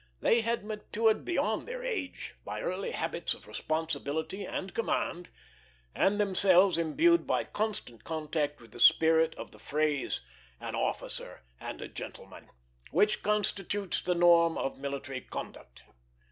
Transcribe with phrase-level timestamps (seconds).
[0.19, 5.29] They were matured beyond their age by early habits of responsibility and command,
[5.93, 10.21] and themselves imbued by constant contact with the spirit of the phrase
[10.59, 12.49] "an officer and a gentleman,"
[12.89, 15.83] which constitutes the norm of military conduct.